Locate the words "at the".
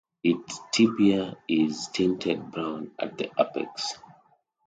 2.97-3.29